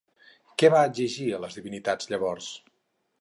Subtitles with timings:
[0.61, 2.49] Què va exigir a les divinitats llavors?